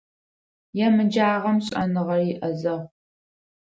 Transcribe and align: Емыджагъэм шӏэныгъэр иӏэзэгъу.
Емыджагъэм 0.85 1.57
шӏэныгъэр 1.65 2.21
иӏэзэгъу. 2.31 2.81